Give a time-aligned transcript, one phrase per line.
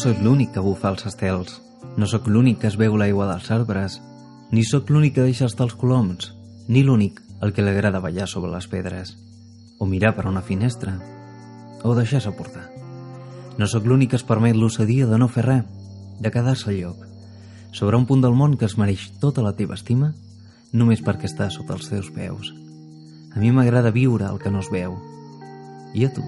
[0.00, 1.58] sóc l'únic que bufa els estels.
[2.00, 3.98] No sóc l'únic que es veu l'aigua dels arbres.
[4.48, 6.30] Ni sóc l'únic que deixa estar els coloms.
[6.68, 9.12] Ni l'únic el que li agrada ballar sobre les pedres.
[9.78, 10.94] O mirar per una finestra.
[11.84, 12.70] O deixar-se portar.
[13.58, 15.66] No sóc l'únic que es permet l'ocedia de no fer res,
[16.20, 17.04] de quedar-se al lloc.
[17.76, 20.14] Sobre un punt del món que es mereix tota la teva estima,
[20.72, 22.54] només perquè està sota els teus peus.
[23.36, 24.96] A mi m'agrada viure el que no es veu.
[25.92, 26.24] I a tu?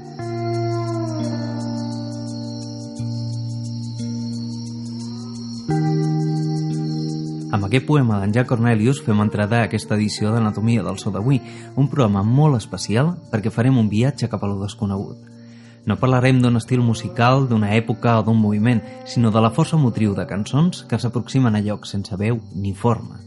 [7.73, 11.39] Aquest poema d'en Jack Cornelius fem entrada a aquesta edició d'Anatomia del So d'avui,
[11.81, 15.17] un programa molt especial perquè farem un viatge cap a lo desconegut.
[15.89, 20.13] No parlarem d'un estil musical, d'una època o d'un moviment, sinó de la força motriu
[20.13, 23.23] de cançons que s'aproximen a llocs sense veu ni forma.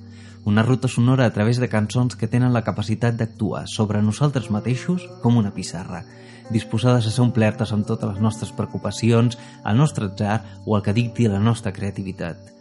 [0.45, 5.09] Una ruta sonora a través de cançons que tenen la capacitat d'actuar sobre nosaltres mateixos
[5.23, 6.03] com una pissarra,
[6.51, 10.93] disposades a ser omplertes amb totes les nostres preocupacions, el nostre atzar o el que
[10.93, 12.53] dicti la nostra creativitat.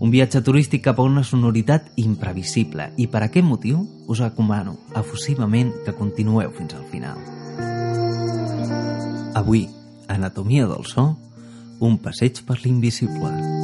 [0.00, 5.74] Un viatge turístic cap a una sonoritat imprevisible i per aquest motiu us recomano efusivament
[5.84, 7.20] que continueu fins al final.
[9.36, 9.66] Avui,
[10.08, 11.10] Anatomia del so,
[11.84, 13.59] un passeig per l'invisible.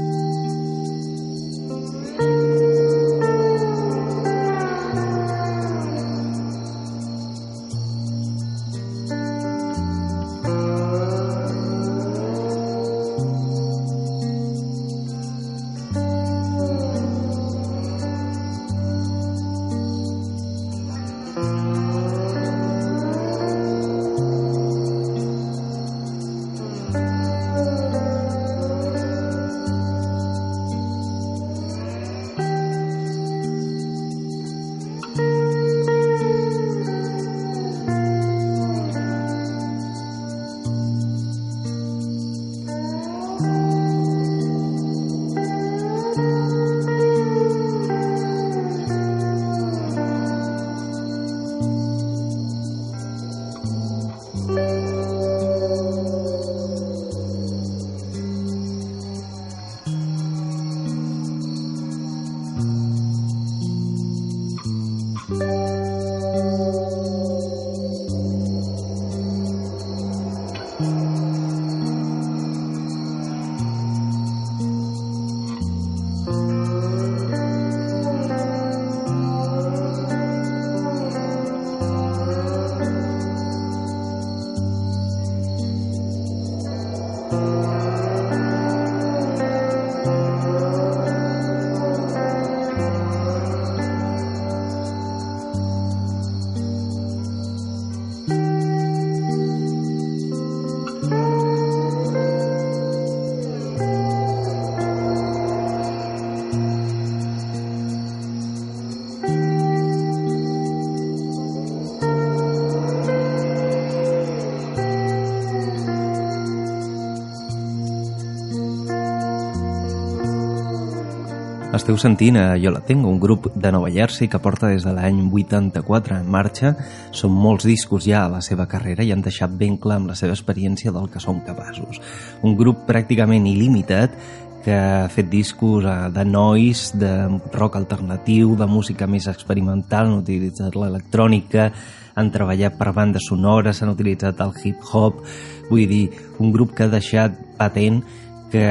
[121.86, 124.90] Esteu sentint a Jo la Tengo, un grup de Nova Jersey que porta des de
[124.90, 126.72] l'any 84 en marxa.
[127.14, 130.16] Són molts discos ja a la seva carrera i han deixat ben clar amb la
[130.18, 132.02] seva experiència del que són capaços.
[132.42, 134.18] Un grup pràcticament il·limitat
[134.66, 137.12] que ha fet discos eh, de noise, de
[137.54, 141.70] rock alternatiu, de música més experimental, han utilitzat l'electrònica,
[142.18, 145.22] han treballat per bandes sonores, han utilitzat el hip-hop,
[145.70, 146.08] vull dir,
[146.42, 148.02] un grup que ha deixat patent
[148.50, 148.66] que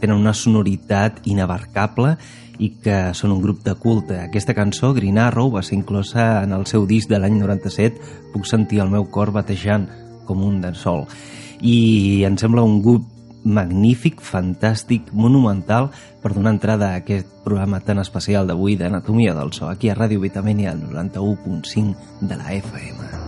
[0.00, 2.16] tenen una sonoritat inabarcable
[2.58, 4.18] i que són un grup de culte.
[4.22, 8.46] Aquesta cançó, Green Arrow, va ser inclosa en el seu disc de l'any 97, Puc
[8.46, 9.86] sentir el meu cor batejant
[10.28, 11.06] com un de sol.
[11.64, 13.06] I em sembla un grup
[13.48, 15.88] magnífic, fantàstic, monumental
[16.22, 20.20] per donar entrada a aquest programa tan especial d'avui d'Anatomia del So, aquí a Ràdio
[20.20, 23.27] Vitamènia, al 91.5 de la FM.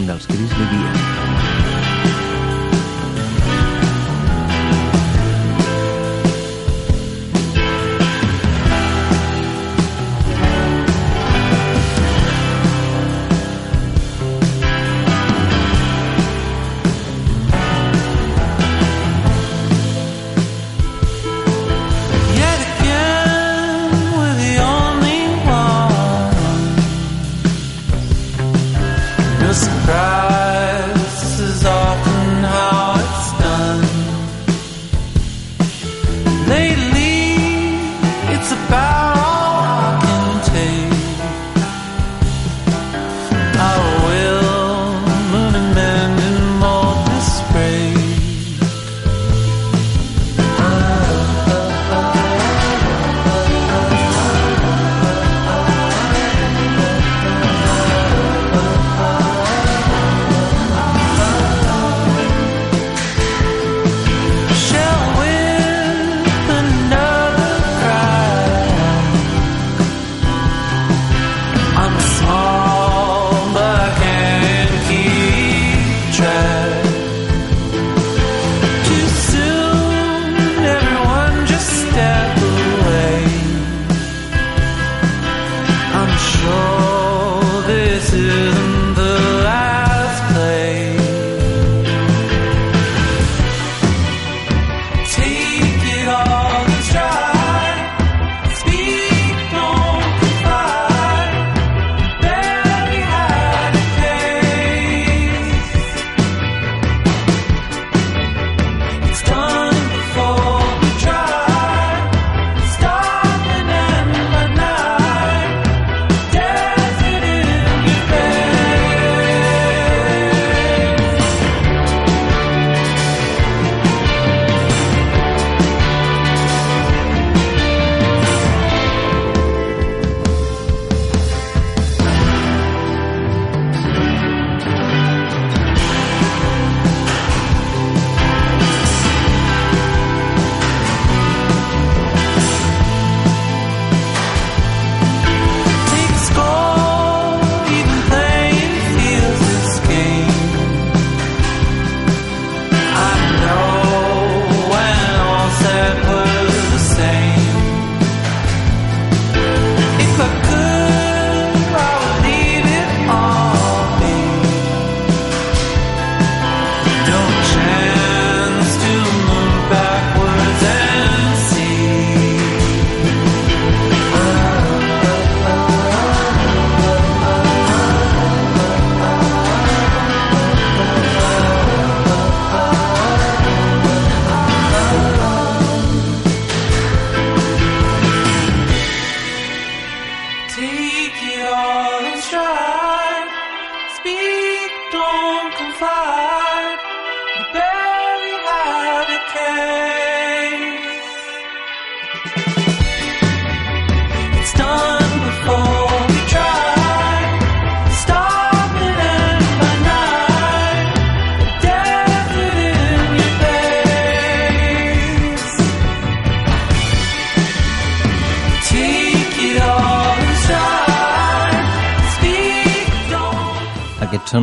[0.00, 0.69] Món dels Grizzly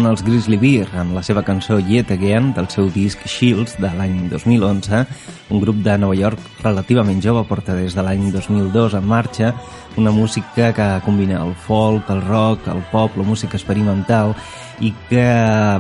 [0.07, 4.29] els Grizzly Bear amb la seva cançó Yet Again del seu disc Shields de l'any
[4.31, 5.03] 2011.
[5.51, 9.53] Un grup de Nova York relativament jove porta des de l'any 2002 en marxa
[9.97, 14.35] una música que combina el folk, el rock, el pop, la música experimental
[14.79, 15.25] i que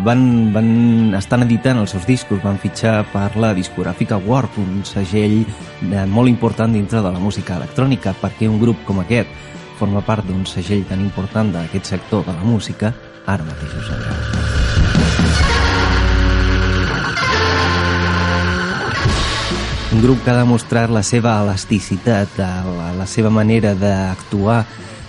[0.03, 5.43] van, van estan editant els seus discos, van fitxar per la discogràfica Warp, un segell
[5.81, 9.29] de, molt important dintre de la música electrònica, perquè un grup com aquest
[9.77, 12.95] forma part d'un segell tan important d'aquest sector de la música
[13.27, 14.15] Ara mateix ho sabreu.
[19.97, 24.61] Un grup que ha demostrat la seva elasticitat, la, la seva manera d'actuar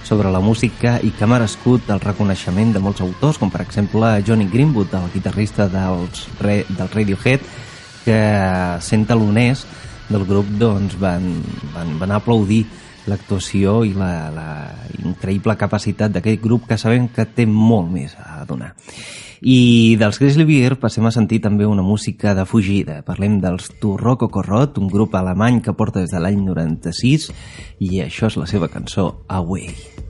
[0.09, 4.11] sobre la música i que ha merescut el reconeixement de molts autors, com per exemple
[4.27, 7.45] Johnny Greenwood, el guitarrista dels, del Radiohead,
[8.03, 8.19] que
[8.83, 9.67] sent taloners
[10.09, 11.37] del grup doncs, van,
[11.75, 12.65] van, van aplaudir
[13.09, 14.49] l'actuació i la, la
[15.05, 18.75] increïble capacitat d'aquest grup que sabem que té molt més a donar.
[19.41, 23.03] I dels Grizzly Bear passem a sentir també una música de fugida.
[23.07, 27.31] Parlem dels Turroco Corrot, un grup alemany que porta des de l'any 96
[27.79, 30.08] i això és la seva cançó Away.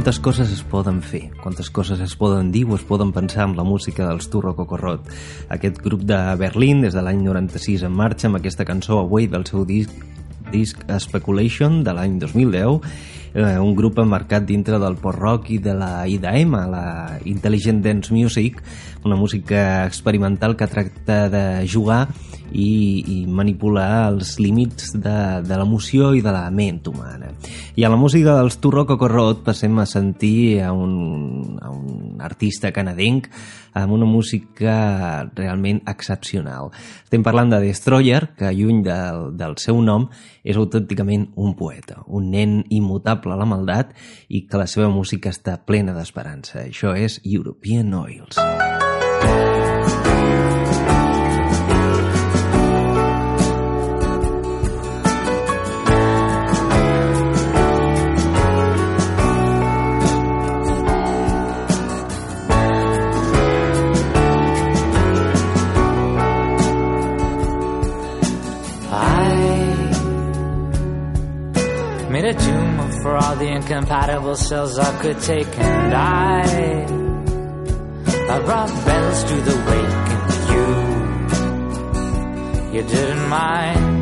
[0.00, 3.58] Quantes coses es poden fer, quantes coses es poden dir o es poden pensar amb
[3.58, 5.10] la música dels Turro Cocorrot.
[5.52, 9.44] Aquest grup de Berlín, des de l'any 96 en marxa, amb aquesta cançó Away del
[9.44, 9.92] seu disc
[10.48, 12.80] disc Speculation de l'any 2010
[13.34, 18.56] eh, un grup emmarcat dintre del post-rock i de la IDM, la Intelligent Dance Music,
[19.04, 22.06] una música experimental que tracta de jugar
[22.52, 25.16] i, i manipular els límits de,
[25.46, 27.32] de l'emoció i de la ment humana.
[27.76, 32.72] I a la música dels Turro Cocorrot passem a sentir a un, a un artista
[32.72, 33.30] canadenc
[33.74, 36.72] amb una música realment excepcional.
[37.04, 40.08] Estem parlant de Destroyer, que lluny del, del seu nom
[40.42, 43.94] és autènticament un poeta, un nen immutable a la maldat
[44.28, 46.64] i que la seva música està plena d'esperança.
[46.66, 48.40] Això és European Oils.
[48.40, 48.69] Made a
[73.20, 76.40] all the incompatible cells I could take and I
[78.34, 80.66] I brought bells to the wake and you.
[82.74, 84.00] You didn't mind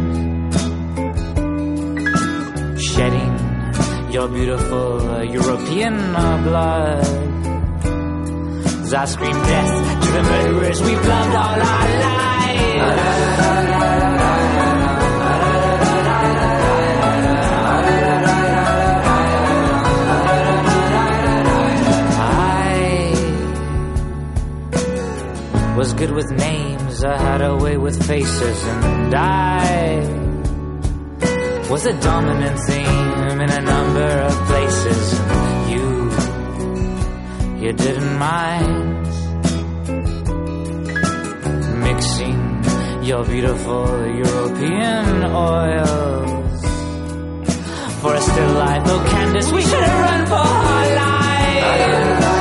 [2.81, 3.35] Shedding
[4.13, 5.97] your beautiful European
[6.47, 7.05] blood.
[8.85, 12.19] As I screamed death to the murderers we've loved all our lives
[25.79, 30.01] was good with names, I had a way with faces, and I
[31.71, 35.21] was a dominant theme in a number of places.
[35.21, 35.87] And you,
[37.65, 39.07] you didn't mind
[41.89, 42.41] mixing
[43.05, 43.87] your beautiful
[44.27, 46.61] European oils
[48.01, 48.83] for a still life.
[48.85, 52.38] Oh, Candace, we should have run for our lives.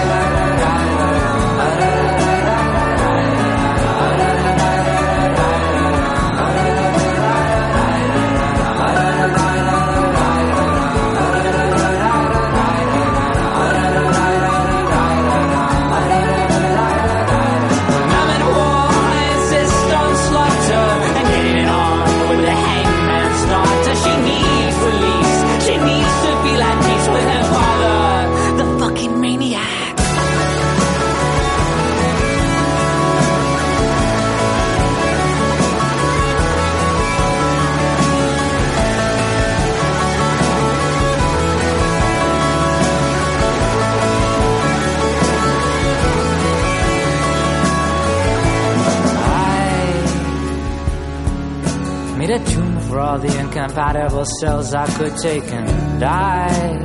[52.98, 56.80] For all the incompatible cells I could take and die.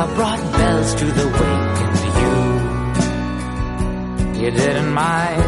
[0.00, 1.96] I brought bells to the wake and
[4.38, 4.44] you.
[4.44, 5.42] You didn't mind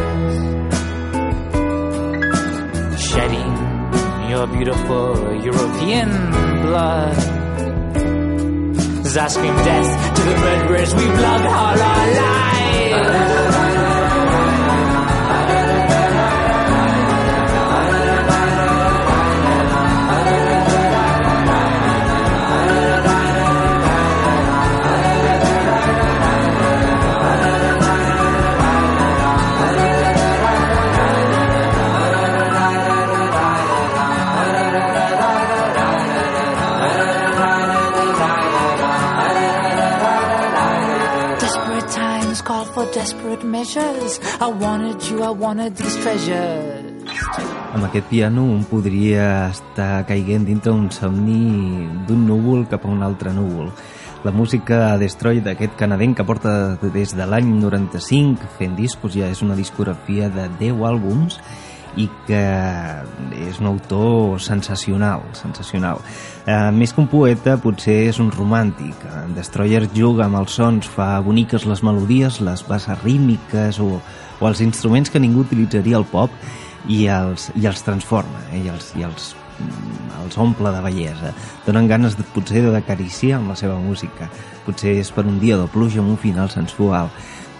[3.06, 3.52] Shedding
[4.30, 5.06] your beautiful
[5.50, 6.11] European
[6.64, 7.16] blood.
[9.06, 13.33] As I scream death to the murderers we've loved all our lives
[43.34, 44.20] desperate measures.
[44.40, 46.92] I wanted you, I wanted these treasures.
[47.75, 53.02] Amb aquest piano un podria estar caiguent dintre un somni d'un núvol cap a un
[53.02, 53.73] altre núvol.
[54.25, 59.42] La música Destroy d'aquest canadenc que porta des de l'any 95 fent discos, ja és
[59.42, 61.40] una discografia de 10 àlbums
[61.97, 62.43] i que
[63.47, 66.00] és un autor sensacional, sensacional.
[66.47, 69.07] Eh, més que un poeta, potser és un romàntic.
[69.23, 74.00] En Destroyer juga amb els sons, fa boniques les melodies, les bases rítmiques o,
[74.41, 76.35] o els instruments que ningú utilitzaria al pop
[76.89, 79.30] i els, i els transforma eh, i, els, i els,
[79.61, 81.33] mm, els omple de bellesa.
[81.67, 84.28] Donen ganes de, potser d'acariciar amb la seva música.
[84.67, 87.13] Potser és per un dia de pluja amb un final sensual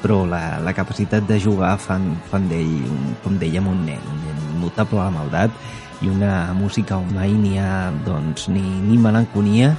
[0.05, 2.77] però la, la capacitat de jugar fan, fan d'ell,
[3.25, 7.33] com dèiem, un nen, un nen notable a la maldat i una música on mai
[7.33, 9.73] n'hi ha doncs, ni, ni melanconia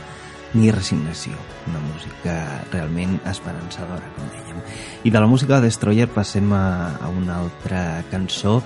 [0.55, 1.35] ni resignació.
[1.69, 2.33] Una música
[2.71, 4.63] realment esperançadora, com dèiem.
[5.05, 8.61] I de la música de Destroyer passem a, a una altra cançó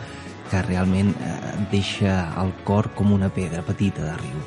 [0.50, 1.36] que realment eh,
[1.74, 4.40] deixa el cor com una pedra petita de riu.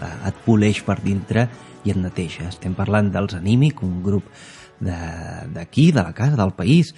[0.00, 1.48] Eh, et poleix per dintre
[1.84, 2.48] i et neteja.
[2.48, 4.26] Estem parlant dels Anímic, un grup
[4.80, 6.94] d'aquí, de, de la casa, del país,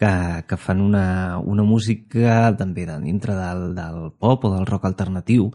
[0.00, 0.10] que,
[0.48, 5.50] que fan una, una música també de dintre del, del pop o del rock alternatiu,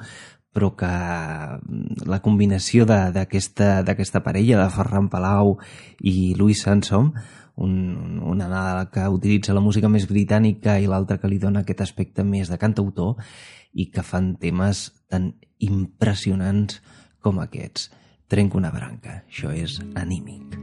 [0.56, 5.58] però que mm, la combinació d'aquesta parella de Ferran Palau
[6.00, 7.12] i Louis Sansom
[7.56, 11.86] un, una nada que utilitza la música més britànica i l'altra que li dona aquest
[11.86, 13.16] aspecte més de cantautor
[13.74, 16.82] i que fan temes tan impressionants
[17.24, 17.90] com aquests.
[18.28, 20.58] Trenco una branca, això és anímic.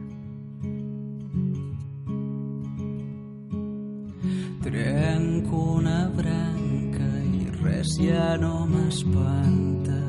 [4.63, 10.01] Trenco una branca i res ja no m'espanta.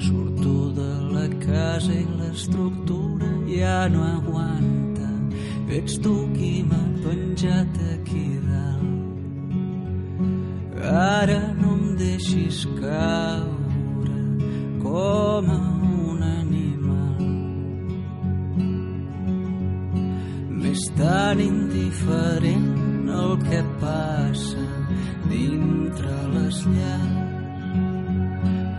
[0.00, 4.80] Surto de la casa i l'estructura ja no aguanta
[5.70, 8.86] Ets tu qui m'ha penjat aquí dalt.
[10.82, 14.18] Ara no em deixis caure
[14.82, 15.79] com a
[20.70, 24.66] M'és tan indiferent el que passa
[25.32, 28.20] dintre les llars.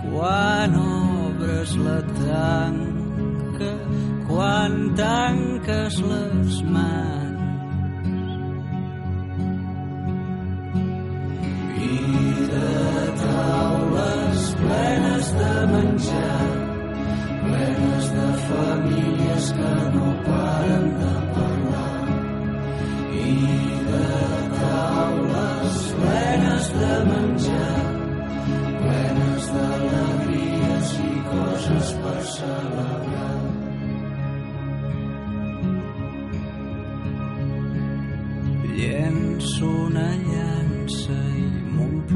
[0.05, 3.73] Quan obres la tanca
[4.29, 7.30] quan tanques les mans.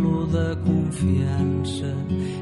[0.05, 1.95] M'omplo de confiança.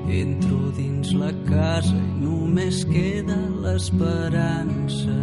[0.10, 5.18] Entro dins la casa i només queda l'esperança.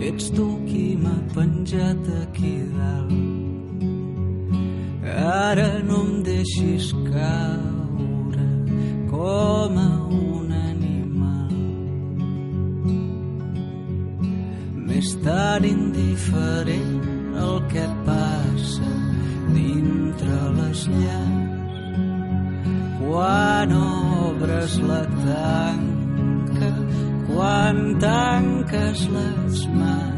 [0.00, 3.12] Ets tu qui m'ha penjat aquí dalt.
[5.18, 8.48] Ara no em deixis caure
[9.10, 11.52] com a un animal.
[14.86, 16.96] M'és tan indiferent
[17.44, 18.96] el que passa
[19.54, 21.57] dintre les llars.
[23.08, 26.70] Quan obres la tanca,
[27.30, 30.17] quan tanques les mans.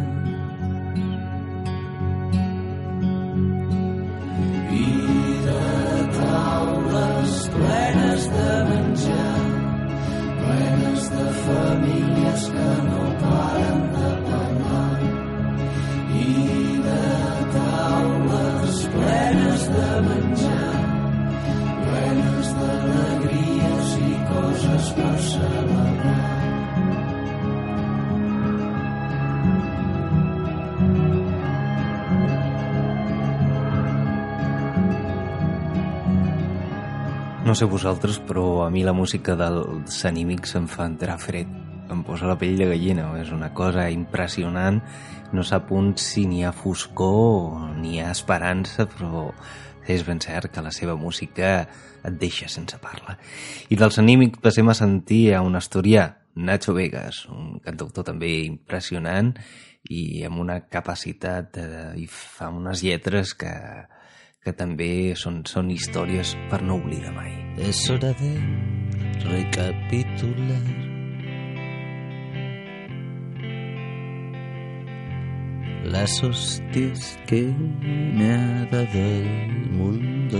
[37.50, 41.48] No sé vosaltres, però a mi la música dels anímics em fa entrar fred.
[41.90, 43.08] Em posa la pell de gallina.
[43.18, 44.78] És una cosa impressionant
[45.34, 49.24] no sap un si n'hi ha foscor ni hi ha esperança, però
[49.82, 51.50] és ben cert que la seva música
[52.06, 53.18] et deixa sense parla.
[53.66, 56.06] I dels anímics passem a sentir a un asturià,
[56.38, 59.34] Nacho Vegas, un cantautor també impressionant
[59.90, 63.50] i amb una capacitat eh, i fa unes lletres que,
[64.44, 67.34] que també són, són històries per no oblidar mai.
[67.60, 68.32] És hora de
[69.26, 70.62] recapitular
[75.84, 80.38] las hostias que me ha dado el mundo.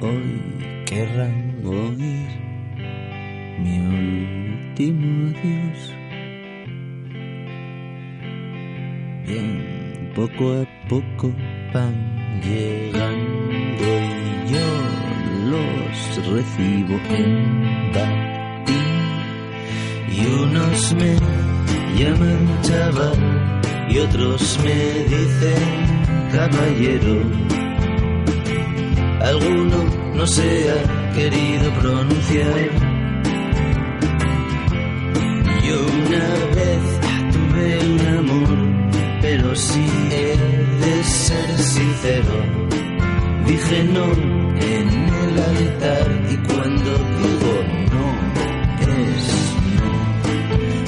[0.00, 2.28] Hoy querrán oír
[3.58, 5.94] mi último adiós.
[9.26, 9.75] Bien,
[10.16, 11.30] poco a poco
[11.74, 14.68] van llegando y yo
[15.50, 18.96] los recibo en batín
[20.10, 21.16] y unos me
[21.98, 25.86] llaman chaval y otros me dicen
[26.32, 27.16] caballero.
[29.20, 32.85] Alguno no se ha querido pronunciar.
[43.68, 47.54] No en el altar y cuando digo
[47.92, 48.06] no
[48.92, 49.24] es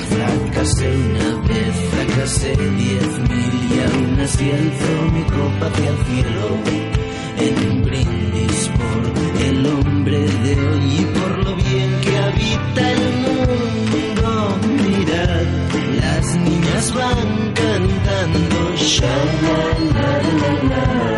[0.08, 5.96] Fracasé una vez, fracasé diez mil y aún así alzo mi copa hacia el
[7.40, 13.04] en un brindis por el hombre de hoy y por lo bien que habita el
[13.24, 14.58] mundo.
[14.84, 15.46] Mirad,
[16.00, 18.76] las niñas van cantando.
[18.76, 19.60] Sha la
[19.94, 21.17] la la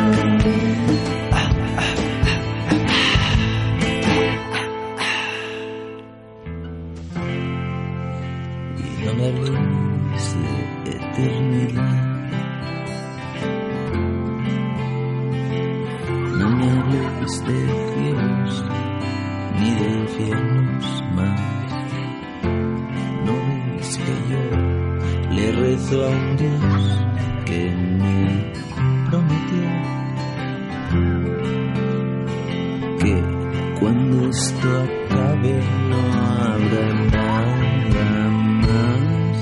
[33.90, 35.52] cuando esto acabe
[35.88, 36.00] no
[36.44, 38.28] habrá nada
[38.62, 39.36] más.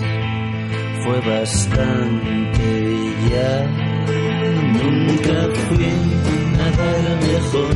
[1.04, 2.66] Fue bastante
[3.30, 3.52] ya.
[4.78, 5.92] Nunca fui
[6.56, 6.90] nada
[7.28, 7.74] mejor,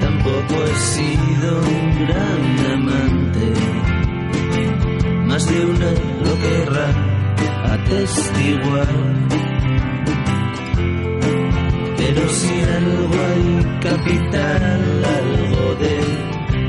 [0.00, 3.46] tampoco he sido un gran amante.
[5.26, 5.90] Más de una
[6.24, 6.88] lo querrá
[7.74, 9.20] atestiguar.
[11.98, 15.39] Pero si algo hay capital,
[15.70, 15.94] algo de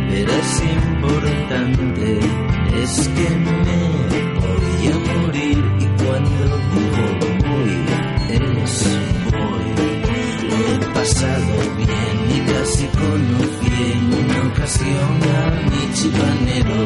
[0.09, 2.19] veras importante,
[2.83, 3.81] es que me
[4.39, 7.05] podía morir y cuando digo
[7.47, 7.75] voy,
[8.29, 8.75] es
[9.31, 9.67] voy.
[10.49, 16.79] Lo he pasado bien y casi conocí en una ocasión a mi chipanero.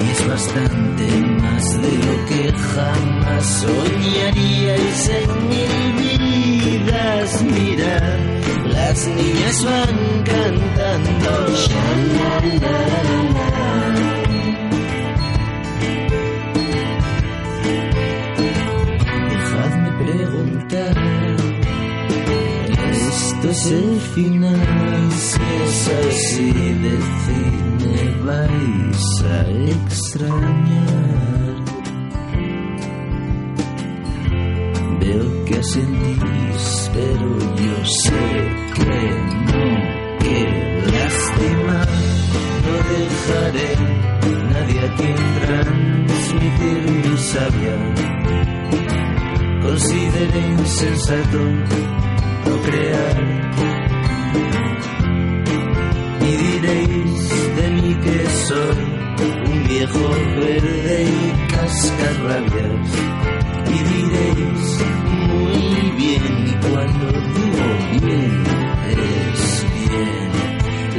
[0.00, 1.06] Y es bastante
[1.40, 7.42] más de lo que jamás soñaríais en mil vidas.
[7.42, 8.18] Mirad,
[8.72, 10.81] las niñas van cantando.
[10.92, 10.98] La.
[19.30, 20.96] Dejadme preguntar.
[22.92, 25.12] Esto es el final.
[25.12, 26.52] Si es así,
[26.88, 31.54] decidme, vais a extrañar.
[35.00, 38.51] Veo que asentís, pero yo sé
[50.82, 51.38] insensato
[52.44, 53.16] no crear.
[56.20, 58.80] Y diréis de mí que soy
[59.46, 60.08] un viejo
[60.40, 62.90] verde y cascarrabias.
[63.68, 64.62] Y diréis
[65.28, 67.66] muy bien, y cuando digo
[68.06, 68.44] bien,
[68.90, 70.30] es bien.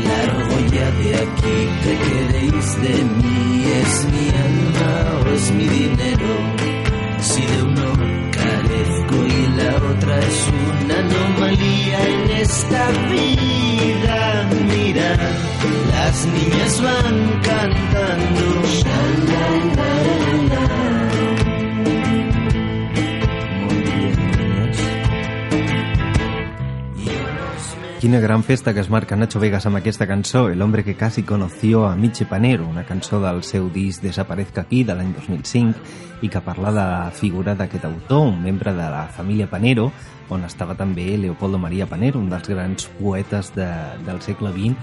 [0.08, 3.66] Largo ya de aquí, ¿qué queréis de mí?
[3.82, 5.83] ¿Es mi alma o es mi dinero?
[10.34, 15.16] Es una anomalía en esta vida, mira,
[15.92, 18.54] las niñas van cantando.
[28.04, 31.24] Quina gran festa que es marca Nacho Vegas amb aquesta cançó, El hombre que casi
[31.24, 35.80] conoció a Miche Panero, una cançó del seu disc Desaparezca aquí, de l'any 2005,
[36.22, 39.94] i que parla de la figura d'aquest autor, un membre de la família Panero,
[40.28, 43.72] on estava també Leopoldo María Panero, un dels grans poetes de,
[44.04, 44.76] del segle XX,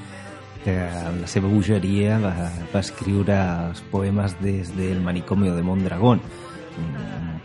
[0.65, 2.33] que amb la seva bogeria va,
[2.73, 3.37] va escriure
[3.69, 6.25] els poemes des del manicomio de Mondragón,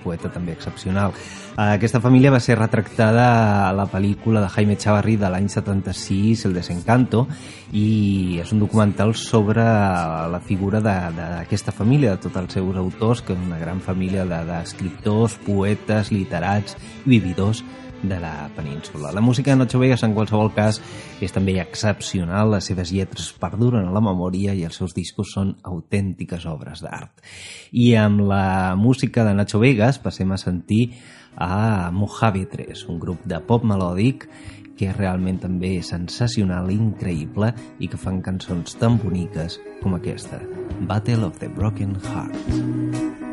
[0.05, 1.13] poeta també excepcional.
[1.57, 3.25] Aquesta família va ser retractada
[3.69, 7.25] a la pel·lícula de Jaime Chavarri de l'any 76, El desencanto,
[7.73, 13.33] i és un documental sobre la figura d'aquesta família, de tots els seus autors, que
[13.33, 17.63] és una gran família d'escriptors, de, poetes, literats i vividors
[18.10, 19.12] de la península.
[19.12, 20.82] La música de Nacho Vegas, en qualsevol cas,
[21.22, 22.52] és també excepcional.
[22.54, 27.24] Les seves lletres perduren a la memòria i els seus discos són autèntiques obres d'art.
[27.72, 30.94] I amb la música de Nacho Vegas passem a sentir
[31.36, 34.30] a Mojave 3, un grup de pop melòdic
[34.76, 40.41] que és realment també sensacional, increïble i que fan cançons tan boniques com aquesta,
[40.89, 43.24] Battle of the Broken Heart.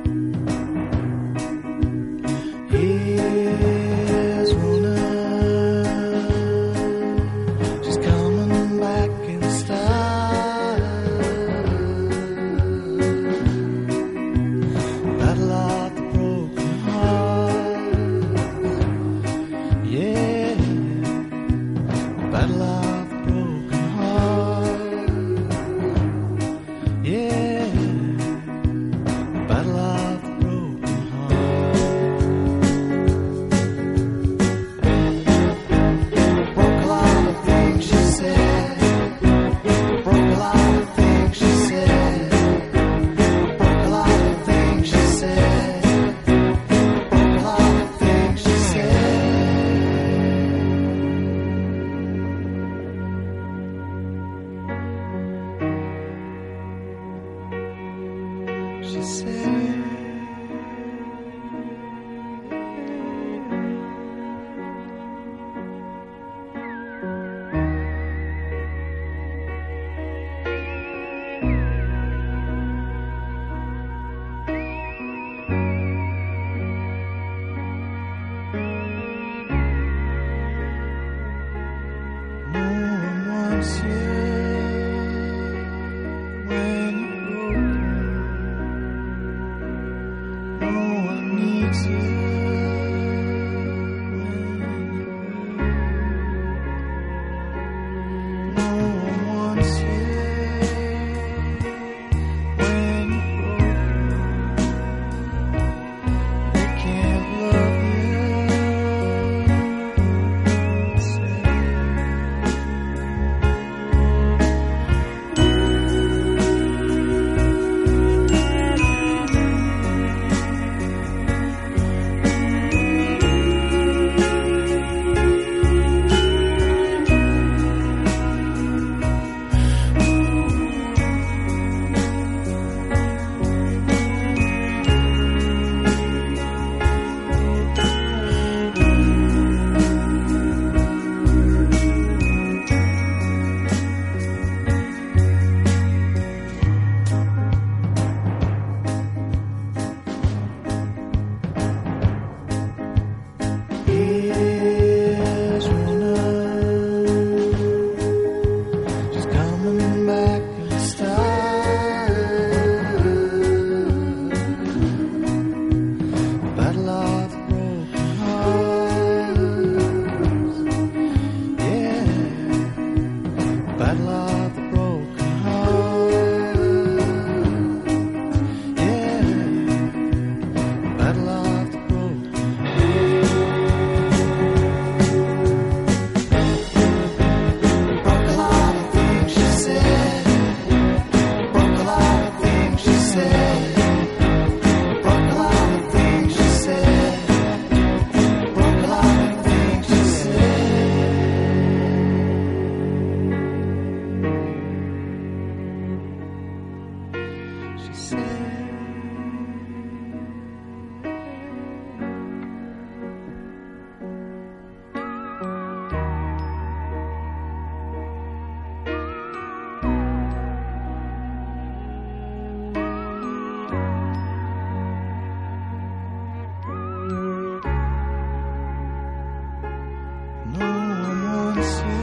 [231.62, 232.02] see.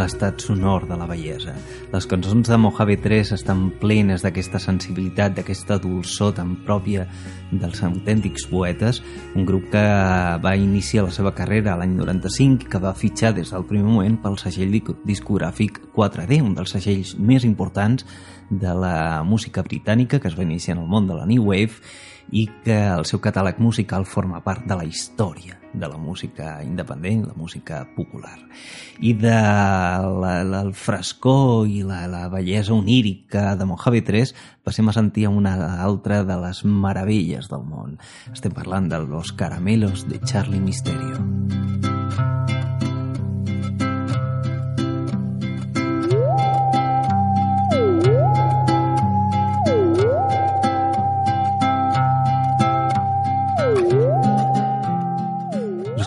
[0.00, 1.52] L'estat sonor de la bellesa.
[1.92, 7.04] Les cançons de Mojave 3 estan plenes d'aquesta sensibilitat, d'aquesta dolçor tan pròpia
[7.50, 9.02] dels autèntics poetes,
[9.36, 9.84] un grup que
[10.40, 14.16] va iniciar la seva carrera l'any 95 i que va fitxar des del primer moment
[14.22, 14.72] pel segell
[15.04, 18.06] discogràfic 4D, un dels segells més importants
[18.50, 21.76] de la música britànica que es va iniciar en el món de la New Wave
[22.30, 27.26] i que el seu catàleg musical forma part de la història de la música independent,
[27.28, 28.38] la música popular.
[28.98, 34.34] I de la, la, el frescor i la, la bellesa onírica de Mojave 3
[34.66, 37.98] passem a sentir una altra de les meravelles del món.
[38.32, 41.18] Estem parlant de Los Caramelos de Charlie Misterio.
[41.50, 41.89] Thank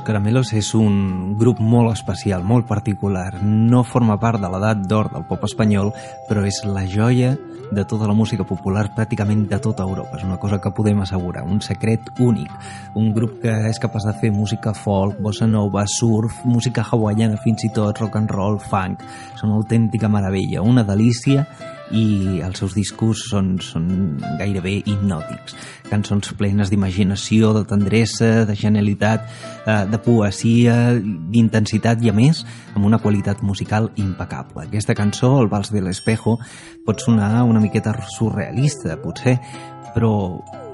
[0.03, 3.37] Caramelos és un grup molt especial, molt particular.
[3.39, 5.93] No forma part de l'edat d'or del pop espanyol,
[6.27, 7.37] però és la joia
[7.71, 10.17] de tota la música popular pràcticament de tota Europa.
[10.19, 12.51] És una cosa que podem assegurar, un secret únic.
[12.99, 17.63] Un grup que és capaç de fer música folk, bossa nova, surf, música hawaiana, fins
[17.63, 19.07] i tot rock and roll, funk.
[19.39, 21.47] Són una autèntica meravella, una delícia
[21.91, 23.87] i els seus discos són, són
[24.39, 25.55] gairebé hipnòtics.
[25.89, 29.27] Cançons plenes d'imaginació, de tendresa, de genialitat,
[29.65, 34.67] eh, de poesia, d'intensitat i, a més, amb una qualitat musical impecable.
[34.67, 36.37] Aquesta cançó, El vals de l'espejo,
[36.85, 39.39] pot sonar una miqueta surrealista, potser,
[39.93, 40.13] però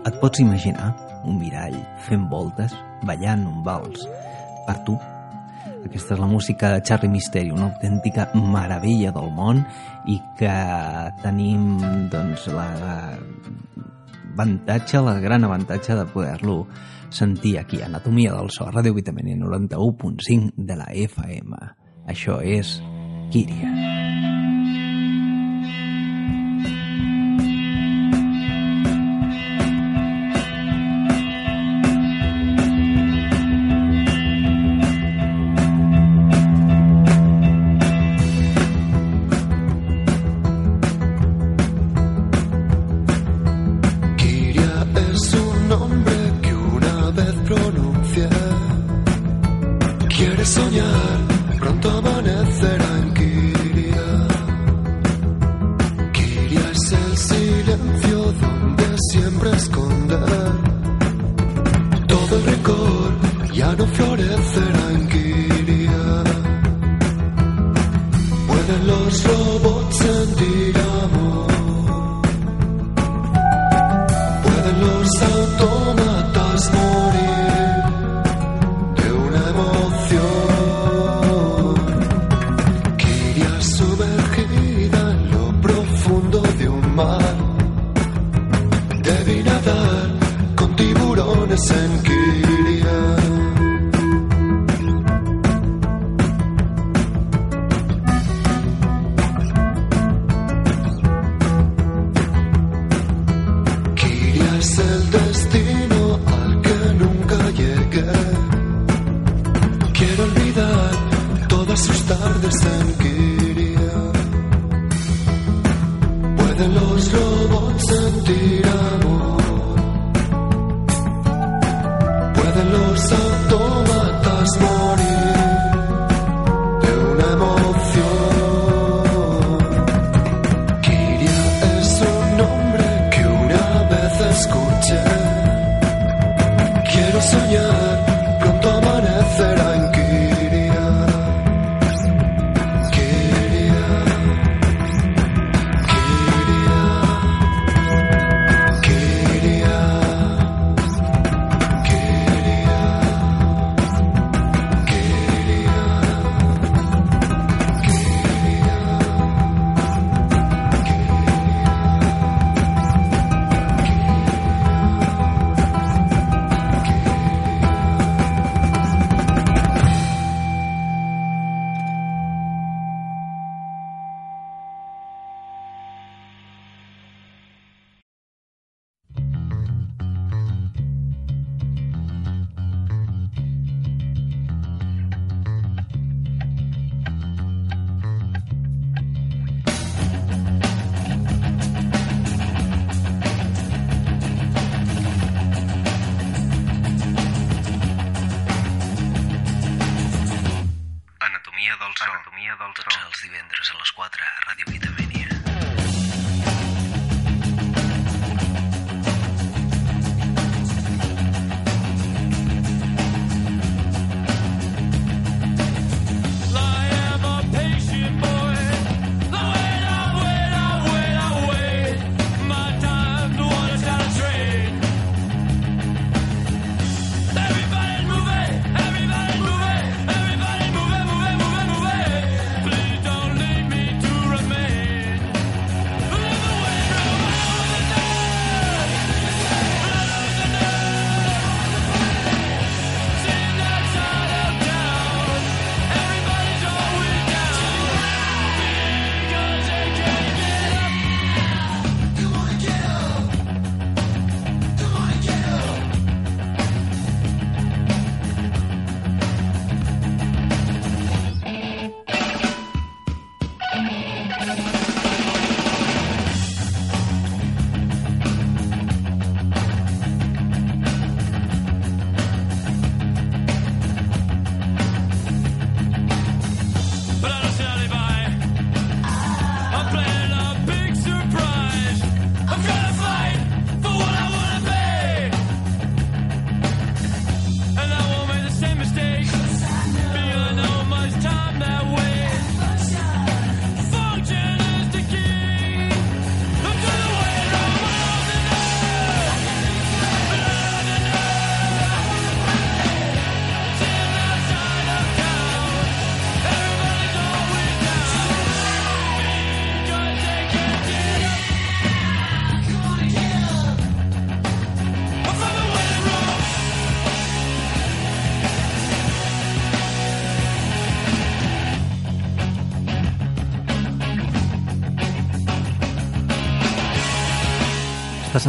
[0.07, 0.93] et pots imaginar
[1.26, 4.05] un mirall fent voltes, ballant un vals
[4.68, 4.95] per tu
[5.86, 9.63] aquesta és la música de Charlie Misteri, una autèntica meravella del món
[10.09, 10.55] i que
[11.23, 11.77] tenim
[12.11, 12.69] doncs, la
[14.39, 16.65] avantatge, la gran avantatge de poder-lo
[17.09, 21.63] sentir aquí, Anatomia del so, Ràdio Vitamina 91.5 de la FM.
[22.07, 22.80] Això és
[23.34, 23.88] Kíria.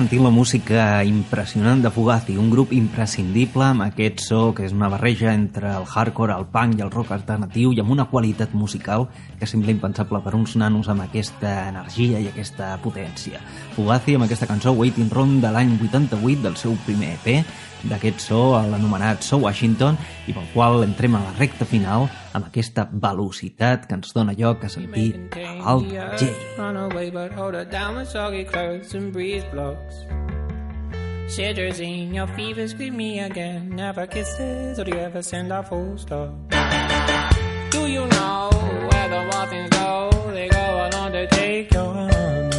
[0.00, 4.88] Sentint la música impressionant de Fugazi, un grup imprescindible amb aquest so que és una
[4.88, 9.04] barreja entre el hardcore, el punk i el rock alternatiu i amb una qualitat musical
[9.36, 13.42] que sembla impensable per uns nanos amb aquesta energia i aquesta potència.
[13.76, 17.44] Fugazi amb aquesta cançó Waiting Room de l'any 88 del seu primer EP,
[17.92, 22.86] d'aquest so, l'anomenat So Washington, i pel qual entrem a la recta final amb aquesta
[22.92, 25.14] velocitat que ens dona lloc a sentir
[25.64, 26.30] Alt J.
[31.30, 33.68] Shivers in your fever, scream me again.
[33.76, 36.34] Never kisses, or do you ever send a full stop?
[37.70, 38.50] Do you know
[38.90, 40.10] where the waffles go?
[40.32, 42.50] They go along to take your honey.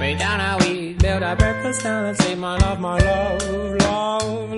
[0.00, 4.57] Way down how we build our breakfast down and say, my love, my love, love.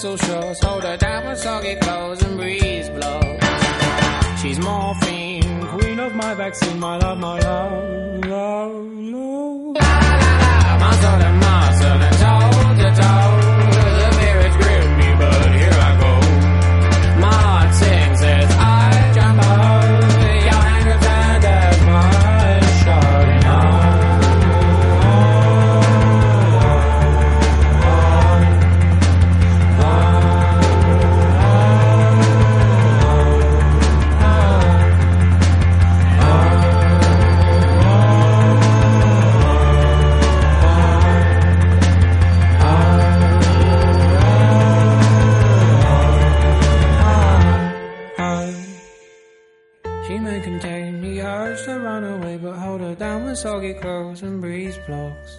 [0.00, 0.64] Pistol shots.
[0.64, 3.38] Hold her down with soggy clothes and breeze blows.
[4.40, 9.29] She's morphine, queen of my vaccine, my love, my love, love, love.
[50.30, 54.22] She may contain the urge to run away, but hold her down with soggy clothes
[54.22, 55.38] and breeze blocks.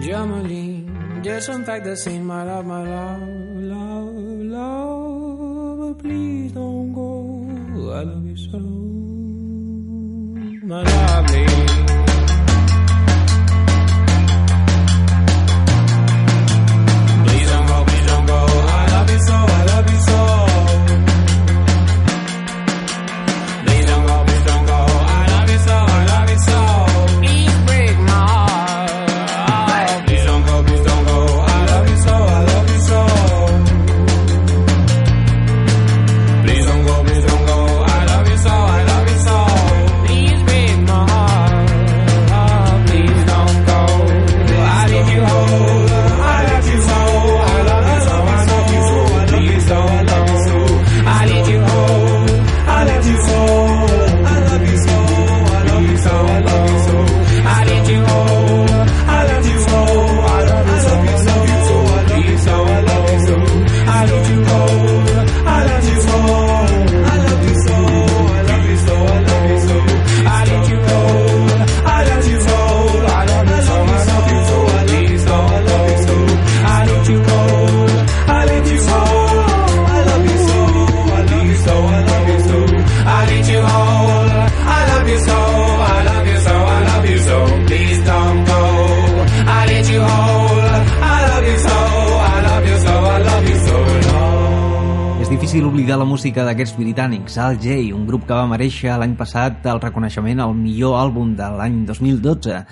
[0.00, 3.20] Jamaline, disinfect the scene, my love, my love,
[3.74, 4.14] love,
[4.56, 5.78] love.
[5.80, 7.92] But please don't go.
[7.92, 8.58] I love you so,
[10.64, 11.46] my lovely.
[17.26, 18.40] Please don't go, please don't go.
[18.40, 20.45] I love you so, I love you so.
[96.16, 100.54] Música d'aquests britànics, Al J, un grup que va mereixer l'any passat el reconeixement al
[100.56, 102.62] millor àlbum de l'any 2012.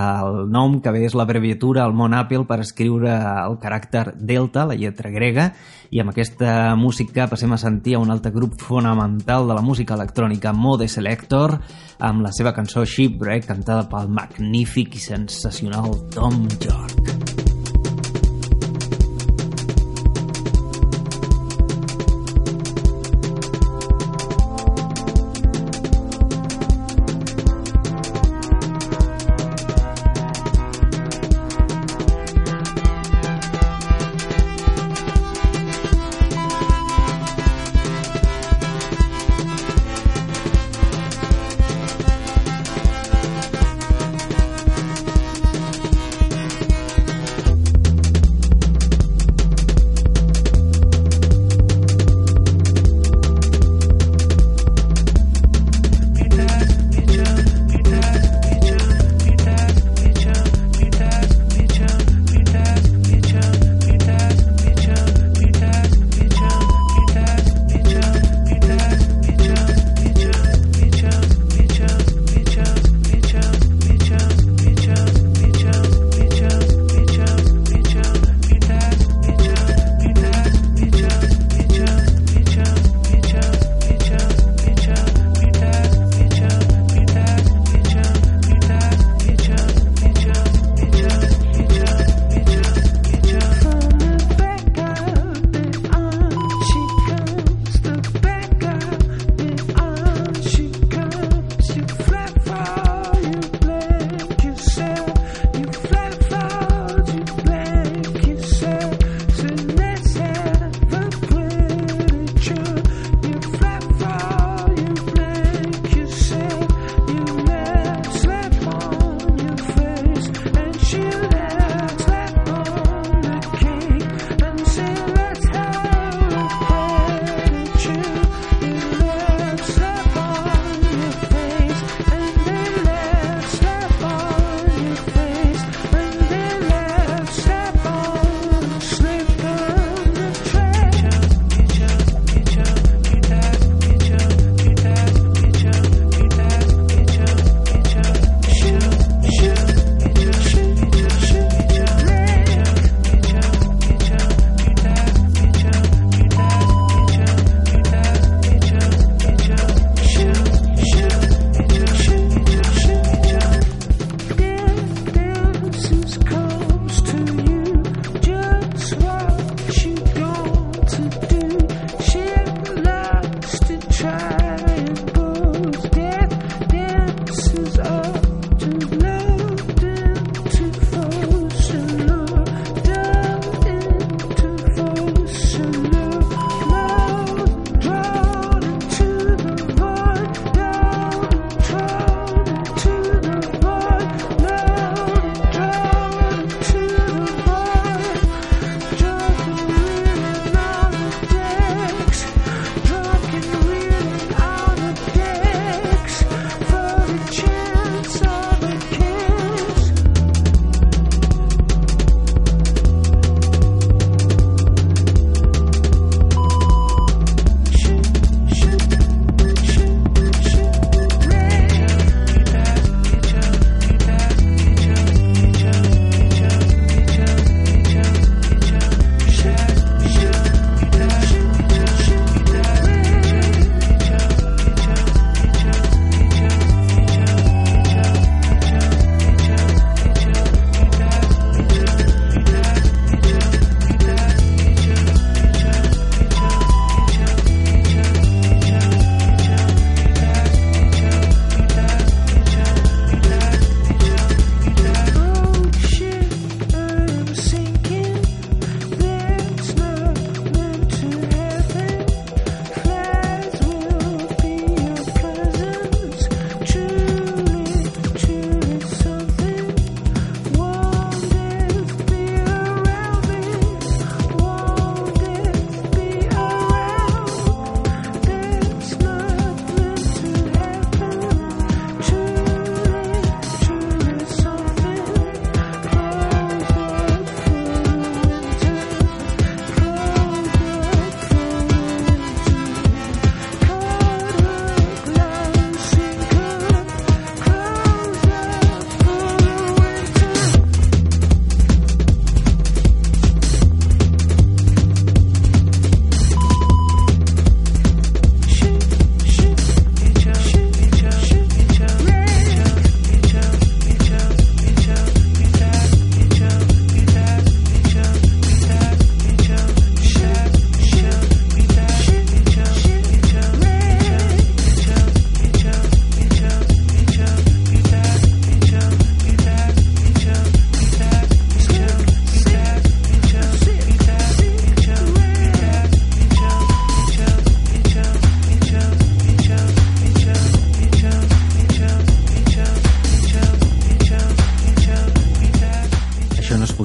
[0.00, 4.78] El nom que ve és l'abreviatura al món Apple per escriure el caràcter Delta, la
[4.80, 5.50] lletra grega,
[5.92, 9.98] i amb aquesta música passem a sentir a un altre grup fonamental de la música
[10.00, 11.58] electrònica, Mode Selector,
[12.00, 17.53] amb la seva cançó Shipwreck, cantada pel magnífic i sensacional Tom York.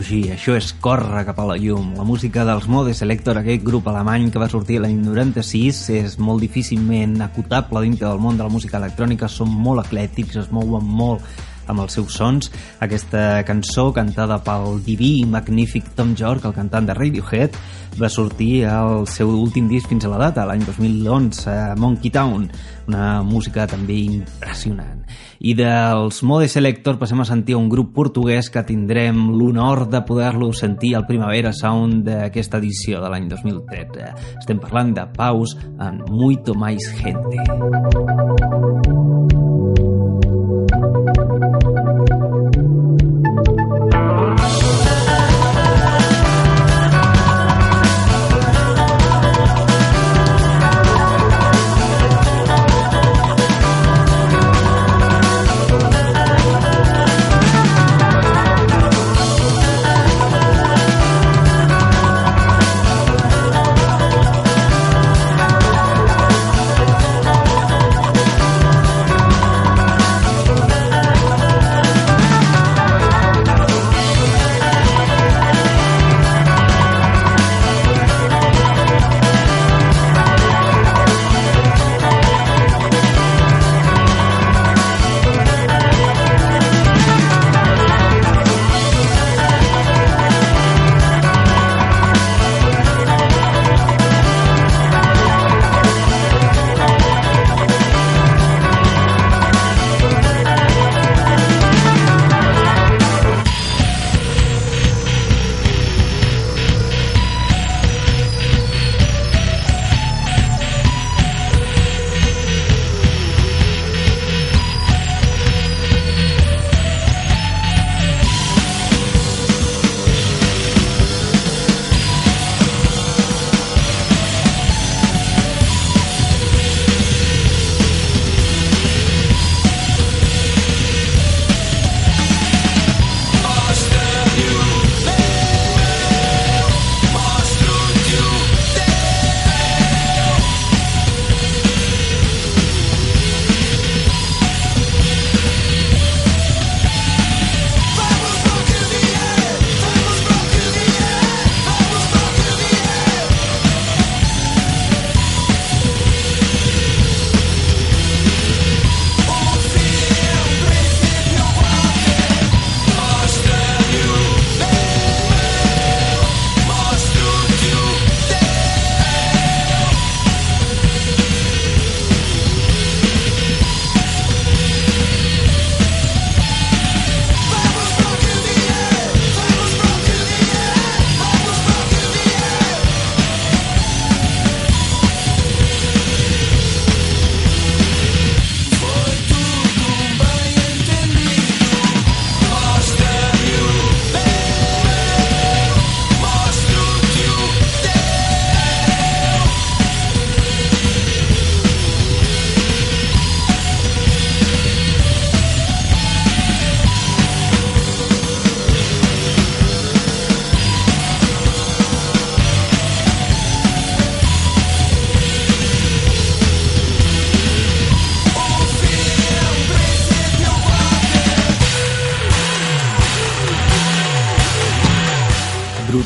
[0.10, 1.92] Això és córrer cap a la llum.
[1.98, 6.42] La música dels Mode Selector, aquest grup alemany que va sortir l'any 96, és molt
[6.42, 11.22] difícilment acotable dintre del món de la música electrònica, són molt eclètics, es mouen molt
[11.70, 12.52] amb els seus sons.
[12.84, 17.56] Aquesta cançó, cantada pel diví i magnífic Tom York, el cantant de Radiohead,
[18.00, 22.48] va sortir al seu últim disc fins a la data, l'any 2011, Monkey Town,
[22.88, 25.04] una música també impressionant.
[25.40, 30.52] I dels Mode Selector passem a sentir un grup portuguès que tindrem l'honor de poder-lo
[30.54, 34.12] sentir al Primavera Sound d'aquesta edició de l'any 2013.
[34.42, 38.79] Estem parlant de Paus en Muito Mais Gente.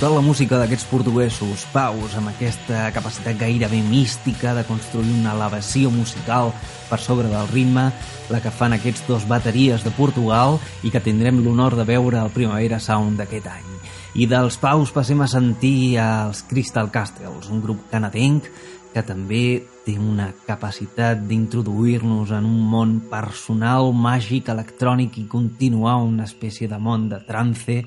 [0.04, 5.94] Brutal la música d'aquests portuguesos, paus, amb aquesta capacitat gairebé mística de construir una elevació
[5.96, 6.52] musical
[6.90, 7.86] per sobre del ritme,
[8.28, 12.34] la que fan aquests dos bateries de Portugal i que tindrem l'honor de veure al
[12.36, 13.72] Primavera Sound d'aquest any.
[14.20, 18.52] I dels paus passem a sentir els Crystal Castles, un grup canadenc
[18.92, 26.28] que també té una capacitat d'introduir-nos en un món personal, màgic, electrònic i continuar una
[26.28, 27.86] espècie de món de trance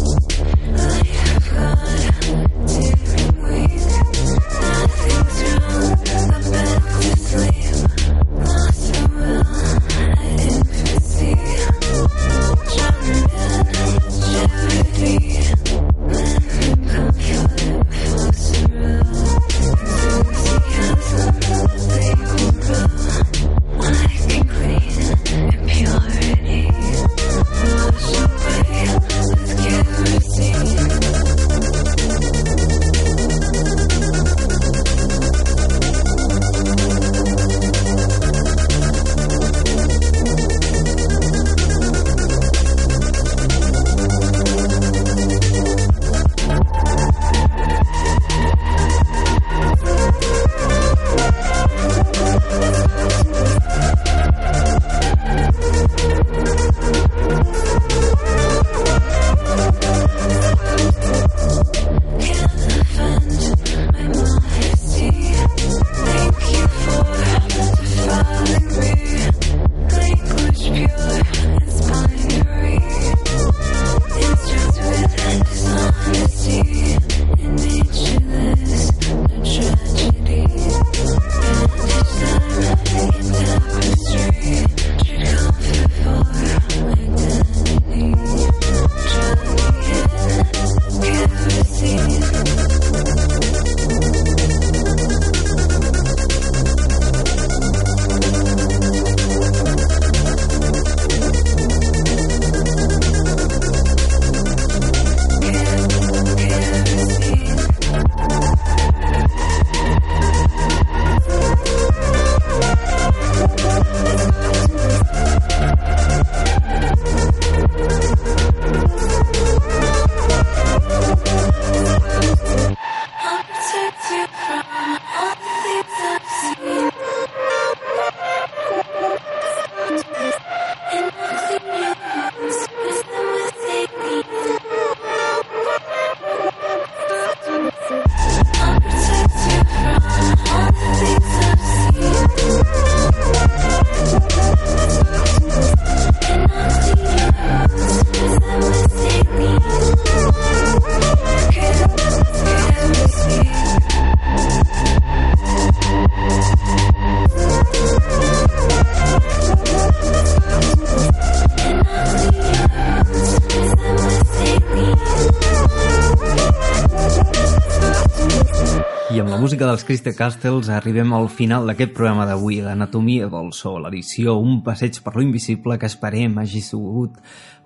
[169.25, 174.61] música dels Crystal Castles arribem al final d'aquest programa d'avui, l'Anatomia del So, l'edició Un
[174.63, 177.17] passeig per lo invisible que esperem hagi sigut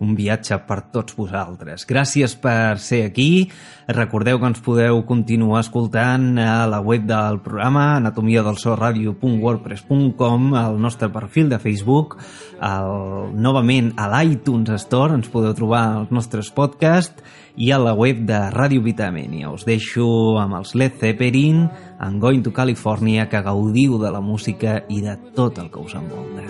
[0.04, 1.86] un viatge per tots vosaltres.
[1.88, 3.50] Gràcies per ser aquí.
[3.88, 11.50] Recordeu que ens podeu continuar escoltant a la web del programa anatomiadelsoradio.wordpress.com al nostre perfil
[11.52, 12.18] de Facebook
[12.64, 17.24] el, novament a l'iTunes Store ens podeu trobar els nostres podcasts
[17.56, 19.52] i a la web de Ràdio Vitamènia.
[19.54, 21.70] Us deixo amb els Led Zeppelin,
[22.02, 25.94] en Going to California, que gaudiu de la música i de tot el que us
[25.94, 26.42] envolta.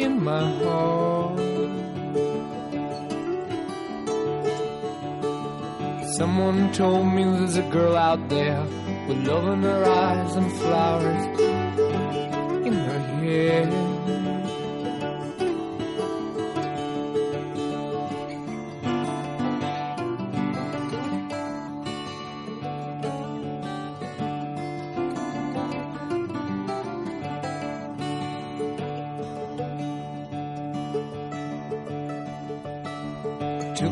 [0.00, 1.09] in my heart.
[6.16, 8.60] Someone told me there's a girl out there
[9.06, 11.38] with love in her eyes and flowers
[12.66, 13.89] in her hair.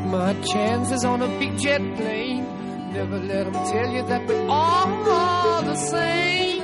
[0.08, 2.44] My chances on a big jet plane.
[2.92, 6.62] Never let them tell you that we're all the same.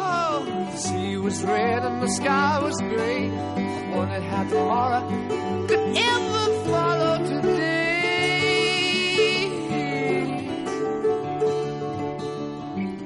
[0.00, 3.28] Oh, the sea was red and the sky was gray.
[3.30, 7.80] I wondered how tomorrow could ever follow today.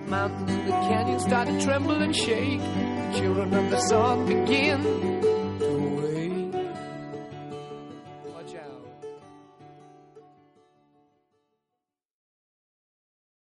[0.07, 2.61] Mountains and the canyons started to tremble and shake.
[2.61, 5.24] The children of the sun begin